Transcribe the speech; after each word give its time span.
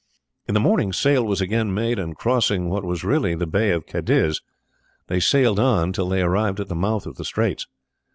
In 0.47 0.55
the 0.55 0.59
morning 0.59 0.93
sail 0.93 1.23
was 1.23 1.41
again 1.41 1.75
made, 1.75 1.99
and 1.99 2.17
crossing 2.17 2.69
what 2.69 2.83
was 2.83 3.03
really 3.03 3.35
the 3.35 3.45
Bay 3.45 3.69
of 3.69 3.85
Cadiz 3.85 4.41
they 5.05 5.19
sailed 5.19 5.59
on 5.59 5.93
till 5.93 6.09
they 6.09 6.23
arrived 6.23 6.59
at 6.59 6.69
the 6.69 6.75
mouth 6.75 7.05
of 7.05 7.17
the 7.17 7.23
straits. 7.23 7.67